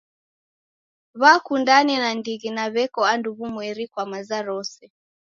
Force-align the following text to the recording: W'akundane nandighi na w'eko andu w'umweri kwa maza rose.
W'akundane 1.21 1.93
nandighi 2.03 2.49
na 2.57 2.65
w'eko 2.73 3.01
andu 3.13 3.29
w'umweri 3.37 3.85
kwa 3.91 4.03
maza 4.11 4.37
rose. 4.47 4.83